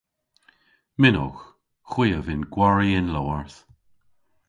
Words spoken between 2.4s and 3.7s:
gwari y'n lowarth.